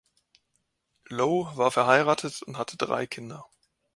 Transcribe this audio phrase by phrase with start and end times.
[1.09, 3.45] Low war verheiratet und hatte drei Kinder.